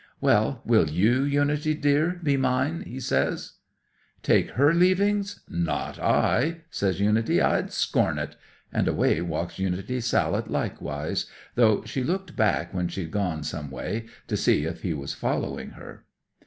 '"Well, 0.19 0.63
will 0.65 0.89
you, 0.89 1.21
Unity 1.21 1.75
dear, 1.75 2.19
be 2.23 2.35
mine?" 2.35 2.81
he 2.87 2.99
says. 2.99 3.57
'"Take 4.23 4.49
her 4.53 4.73
leavings? 4.73 5.41
Not 5.47 5.99
I!" 5.99 6.61
says 6.71 6.99
Unity. 6.99 7.39
"I'd 7.39 7.71
scorn 7.71 8.17
it!" 8.17 8.35
And 8.73 8.87
away 8.87 9.21
walks 9.21 9.59
Unity 9.59 10.01
Sallet 10.01 10.49
likewise, 10.49 11.27
though 11.53 11.83
she 11.83 12.03
looked 12.03 12.35
back 12.35 12.73
when 12.73 12.87
she'd 12.87 13.11
gone 13.11 13.43
some 13.43 13.69
way, 13.69 14.07
to 14.25 14.35
see 14.35 14.65
if 14.65 14.81
he 14.81 14.95
was 14.95 15.13
following 15.13 15.69
her. 15.77 16.03